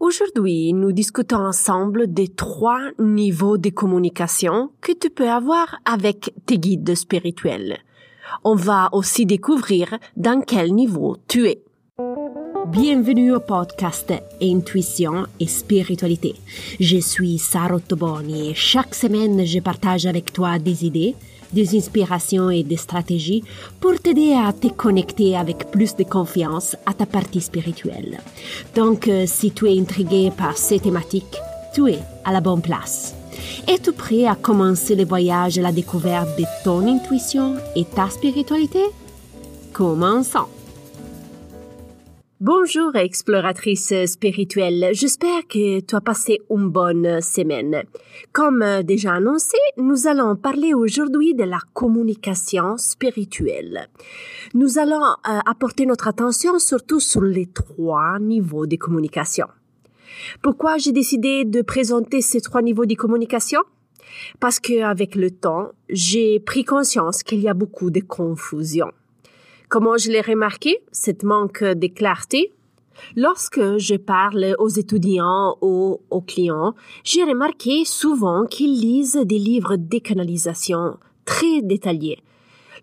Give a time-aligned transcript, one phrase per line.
[0.00, 6.58] Aujourd'hui, nous discutons ensemble des trois niveaux de communication que tu peux avoir avec tes
[6.58, 7.78] guides spirituels.
[8.42, 11.62] On va aussi découvrir dans quel niveau tu es.
[12.66, 16.34] Bienvenue au podcast Intuition et Spiritualité.
[16.80, 21.14] Je suis Sarah Toboni et chaque semaine je partage avec toi des idées,
[21.52, 23.44] des inspirations et des stratégies
[23.80, 28.18] pour t'aider à te connecter avec plus de confiance à ta partie spirituelle.
[28.74, 31.38] Donc, euh, si tu es intrigué par ces thématiques,
[31.74, 33.14] tu es à la bonne place.
[33.68, 38.84] Es-tu prêt à commencer le voyage à la découverte de ton intuition et ta spiritualité?
[39.74, 40.53] Commençons!
[42.40, 47.84] Bonjour exploratrice spirituelle, j'espère que tu as passé une bonne semaine.
[48.32, 53.88] Comme déjà annoncé, nous allons parler aujourd'hui de la communication spirituelle.
[54.52, 59.46] Nous allons euh, apporter notre attention surtout sur les trois niveaux de communication.
[60.42, 63.60] Pourquoi j'ai décidé de présenter ces trois niveaux de communication?
[64.40, 68.90] Parce qu'avec le temps, j'ai pris conscience qu'il y a beaucoup de confusion.
[69.68, 72.52] Comment je l'ai remarqué, cette manque de clarté?
[73.16, 79.76] Lorsque je parle aux étudiants ou aux clients, j'ai remarqué souvent qu'ils lisent des livres
[79.76, 82.22] de canalisation très détaillés,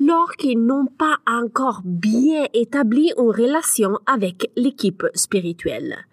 [0.00, 6.06] lorsqu'ils n'ont pas encore bien établi une relation avec l'équipe spirituelle.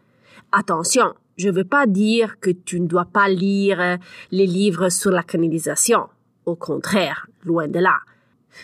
[0.51, 3.97] Attention, je ne veux pas dire que tu ne dois pas lire
[4.31, 6.07] les livres sur la canalisation.
[6.45, 7.95] Au contraire, loin de là.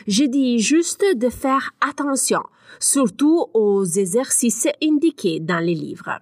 [0.08, 2.42] Je dis juste de faire attention,
[2.80, 6.20] surtout aux exercices indiqués dans les livres.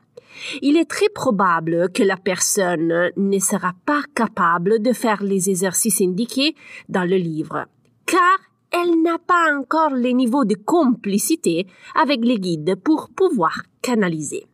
[0.62, 6.02] Il est très probable que la personne ne sera pas capable de faire les exercices
[6.02, 6.56] indiqués
[6.90, 7.66] dans le livre,
[8.06, 8.40] car
[8.72, 11.68] elle n'a pas encore le niveau de complicité
[12.02, 14.46] avec les guides pour pouvoir canaliser.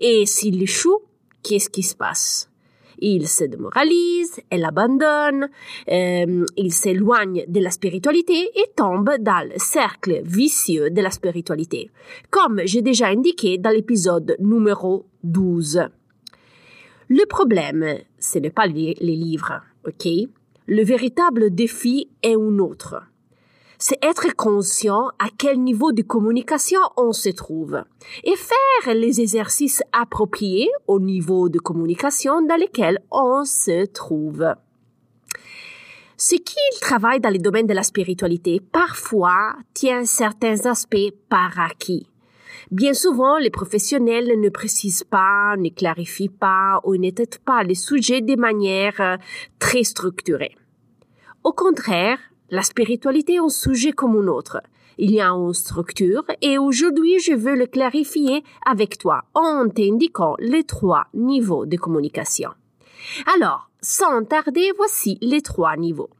[0.00, 0.98] Et s'il échoue,
[1.42, 2.50] qu'est-ce qui se passe?
[2.98, 5.48] Il se démoralise, elle abandonne,
[5.90, 11.90] euh, il s'éloigne de la spiritualité et tombe dans le cercle vicieux de la spiritualité,
[12.30, 15.82] comme j'ai déjà indiqué dans l'épisode numéro 12.
[17.08, 20.08] Le problème, ce n'est pas les, les livres, ok?
[20.66, 23.02] Le véritable défi est un autre
[23.78, 27.82] c'est être conscient à quel niveau de communication on se trouve
[28.24, 34.44] et faire les exercices appropriés au niveau de communication dans lequel on se trouve.
[36.18, 42.08] Ce qui travaille dans le domaine de la spiritualité parfois tient certains aspects par acquis.
[42.70, 47.74] Bien souvent, les professionnels ne précisent pas, ne clarifient pas ou ne traitent pas les
[47.74, 49.16] sujets de manière euh,
[49.58, 50.56] très structurée.
[51.44, 52.18] Au contraire,
[52.50, 54.60] la spiritualité est un sujet comme un autre.
[54.98, 60.36] Il y a une structure et aujourd'hui je veux le clarifier avec toi en t'indiquant
[60.38, 62.50] les trois niveaux de communication.
[63.34, 66.10] Alors, sans tarder, voici les trois niveaux.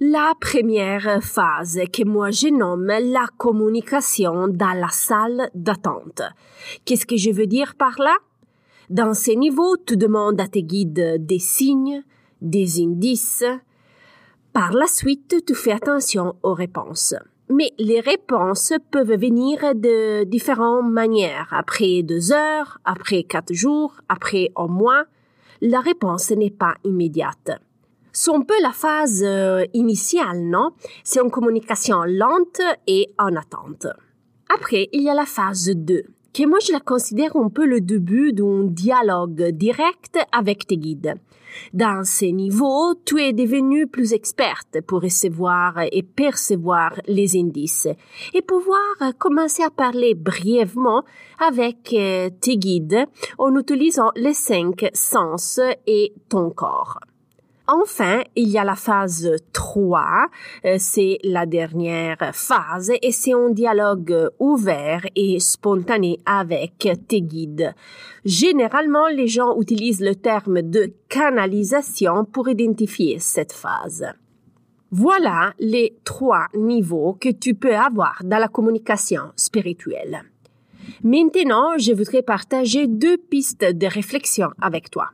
[0.00, 6.22] La première phase que moi je nomme la communication dans la salle d'attente.
[6.84, 8.16] Qu'est-ce que je veux dire par là?
[8.90, 12.02] Dans ces niveaux, tu demandes à tes guides des signes,
[12.42, 13.44] des indices,
[14.54, 17.14] par la suite, tu fais attention aux réponses.
[17.50, 21.48] Mais les réponses peuvent venir de différentes manières.
[21.50, 25.04] Après deux heures, après quatre jours, après un mois.
[25.60, 27.50] La réponse n'est pas immédiate.
[28.12, 30.70] C'est un peu la phase euh, initiale, non?
[31.02, 33.88] C'est une communication lente et en attente.
[34.54, 36.04] Après, il y a la phase 2,
[36.34, 41.14] que moi je la considère un peu le début d'un dialogue direct avec tes guides.
[41.72, 47.88] Dans ces niveaux, tu es devenu plus experte pour recevoir et percevoir les indices
[48.32, 48.80] et pouvoir
[49.18, 51.04] commencer à parler brièvement
[51.38, 53.06] avec euh, tes guides
[53.38, 56.98] en utilisant les cinq sens et ton corps.
[57.66, 60.26] Enfin, il y a la phase 3,
[60.66, 67.74] euh, c'est la dernière phase et c'est un dialogue ouvert et spontané avec tes guides.
[68.26, 74.12] Généralement, les gens utilisent le terme de canalisation pour identifier cette phase.
[74.90, 80.22] Voilà les trois niveaux que tu peux avoir dans la communication spirituelle.
[81.02, 85.08] Maintenant, je voudrais partager deux pistes de réflexion avec toi.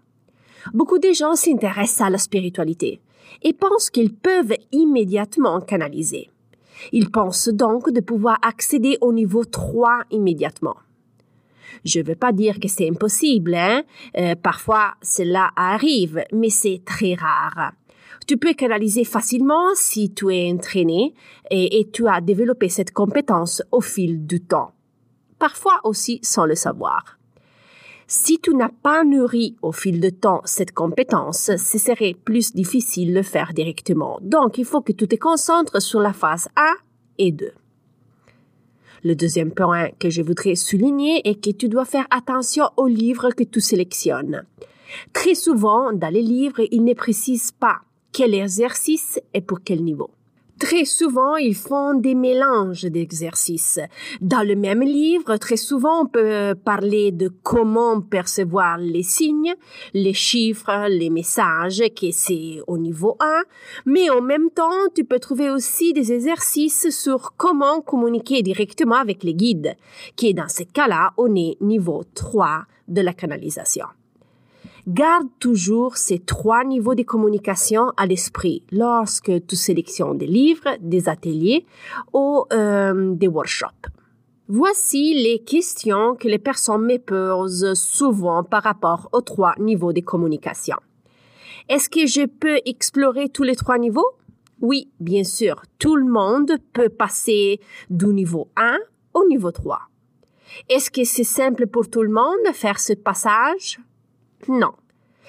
[0.73, 3.01] Beaucoup de gens s'intéressent à la spiritualité
[3.43, 6.31] et pensent qu'ils peuvent immédiatement canaliser.
[6.93, 10.77] Ils pensent donc de pouvoir accéder au niveau 3 immédiatement.
[11.85, 13.83] Je ne veux pas dire que c'est impossible, hein?
[14.19, 17.73] Euh, parfois cela arrive, mais c'est très rare.
[18.27, 21.15] Tu peux canaliser facilement si tu es entraîné
[21.51, 24.73] et, et tu as développé cette compétence au fil du temps.
[25.39, 27.20] Parfois aussi sans le savoir.
[28.13, 33.11] Si tu n'as pas nourri au fil de temps cette compétence, ce serait plus difficile
[33.11, 34.19] de le faire directement.
[34.21, 36.75] Donc, il faut que tu te concentres sur la phase 1
[37.19, 37.53] et 2.
[39.05, 43.31] Le deuxième point que je voudrais souligner est que tu dois faire attention aux livres
[43.31, 44.45] que tu sélectionnes.
[45.13, 47.77] Très souvent, dans les livres, ils ne précisent pas
[48.11, 50.11] quel exercice et pour quel niveau.
[50.61, 53.81] Très souvent, ils font des mélanges d'exercices.
[54.21, 59.55] Dans le même livre, très souvent, on peut parler de comment percevoir les signes,
[59.95, 63.43] les chiffres, les messages, qui c'est au niveau 1,
[63.87, 69.25] mais en même temps, tu peux trouver aussi des exercices sur comment communiquer directement avec
[69.25, 69.75] les guides,
[70.15, 73.87] qui dans ce cas-là, on est niveau 3 de la canalisation.
[74.93, 81.09] Garde toujours ces trois niveaux de communication à l'esprit lorsque tu sélectionnes des livres, des
[81.09, 81.65] ateliers
[82.13, 83.87] ou euh, des workshops.
[84.49, 90.01] Voici les questions que les personnes me posent souvent par rapport aux trois niveaux de
[90.01, 90.79] communication.
[91.69, 94.11] Est-ce que je peux explorer tous les trois niveaux?
[94.61, 97.61] Oui, bien sûr, tout le monde peut passer
[97.91, 98.77] du niveau 1
[99.15, 99.83] au niveau 3.
[100.69, 103.79] Est-ce que c'est simple pour tout le monde de faire ce passage?
[104.49, 104.73] Non.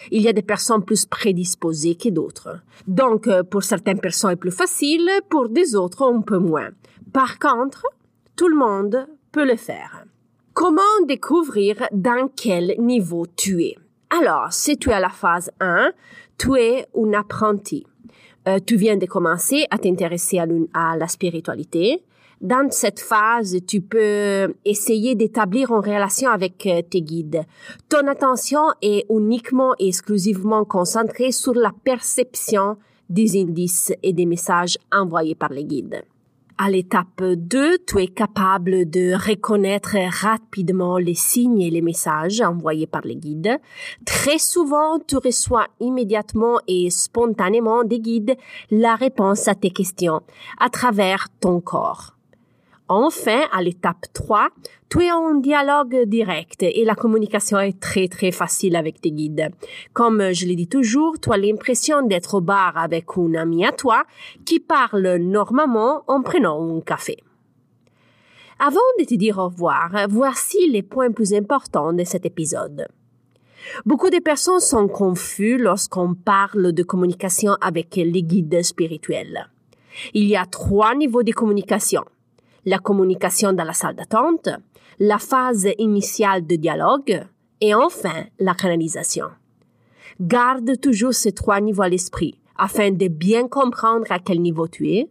[0.10, 2.62] Il y a des personnes plus prédisposées que d'autres.
[2.88, 6.70] Donc, euh, pour certaines personnes, c'est plus facile, pour des autres, un peu moins.
[7.14, 7.86] Par contre,
[8.36, 10.06] tout le monde peut le faire.
[10.54, 13.78] Comment découvrir dans quel niveau tu es?
[14.10, 15.92] Alors, si tu es à la phase 1,
[16.38, 17.86] tu es un apprenti.
[18.48, 22.04] Euh, tu viens de commencer à t'intéresser à, la spiritualité.
[22.42, 27.44] Dans cette phase, tu peux essayer d'établir une relation avec euh, tes guides.
[27.88, 32.78] Ton attention est uniquement et exclusivement concentrée sur la perception
[33.12, 36.02] des indices et des messages envoyés par les guides.
[36.58, 42.88] À l'étape 2, tu es capable de reconnaître rapidement les signes et les messages envoyés
[42.88, 43.60] par les guides.
[44.04, 48.36] Très souvent, tu reçois immédiatement et spontanément des guides
[48.72, 50.22] la réponse à tes questions
[50.60, 52.16] à travers ton corps.
[52.94, 54.50] Enfin, à l'étape 3,
[54.90, 59.50] tu es en dialogue direct et la communication est très très facile avec tes guides.
[59.94, 63.72] Comme je le dis toujours, tu as l'impression d'être au bar avec un ami à
[63.72, 64.04] toi
[64.44, 67.16] qui parle normalement en prenant un café.
[68.60, 72.90] Avant de te dire au revoir, voici les points plus importants de cet épisode.
[73.86, 79.50] Beaucoup de personnes sont confuses lorsqu'on parle de communication avec les guides spirituels.
[80.14, 82.04] Il y a trois niveaux de communication
[82.66, 84.50] la communication dans la salle d'attente,
[85.00, 87.26] la phase initiale de dialogue
[87.60, 89.28] et enfin la canalisation.
[90.20, 94.92] Garde toujours ces trois niveaux à l'esprit afin de bien comprendre à quel niveau tu
[94.92, 95.10] es,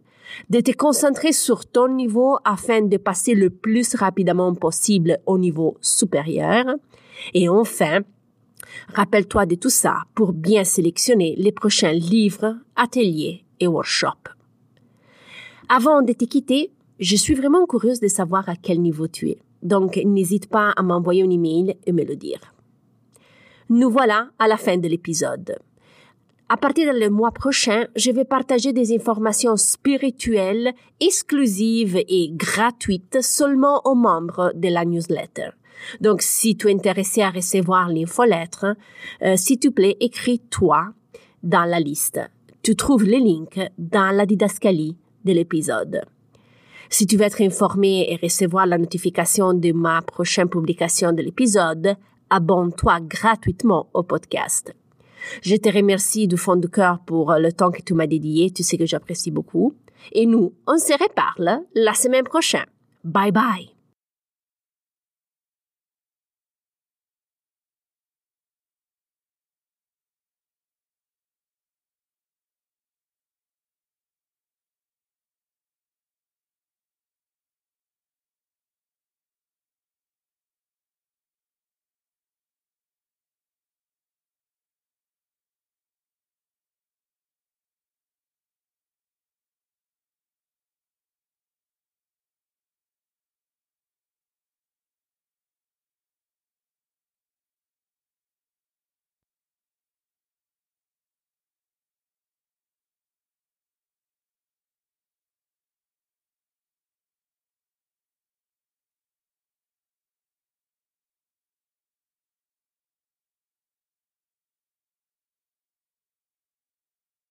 [0.49, 5.77] de te concentrer sur ton niveau afin de passer le plus rapidement possible au niveau
[5.81, 6.65] supérieur
[7.33, 7.99] et enfin,
[8.93, 14.29] rappelle-toi de tout ça pour bien sélectionner les prochains livres, ateliers et workshops.
[15.69, 16.71] Avant de te quitter,
[17.01, 19.39] je suis vraiment curieuse de savoir à quel niveau tu es.
[19.63, 22.39] Donc, n'hésite pas à m'envoyer un email et me le dire.
[23.69, 25.57] Nous voilà à la fin de l'épisode.
[26.47, 33.81] À partir du mois prochain, je vais partager des informations spirituelles exclusives et gratuites seulement
[33.85, 35.51] aux membres de la newsletter.
[36.01, 38.75] Donc, si tu es intéressé à recevoir l'infolettre,
[39.23, 40.89] euh, s'il te plaît, écris-toi
[41.41, 42.19] dans la liste.
[42.61, 46.01] Tu trouves les links dans la didascalie de l'épisode.
[46.93, 51.95] Si tu veux être informé et recevoir la notification de ma prochaine publication de l'épisode,
[52.29, 54.75] abonne-toi gratuitement au podcast.
[55.41, 58.63] Je te remercie du fond du cœur pour le temps que tu m'as dédié, tu
[58.63, 59.73] sais que j'apprécie beaucoup.
[60.11, 62.65] Et nous, on se reparle la semaine prochaine.
[63.05, 63.80] Bye bye.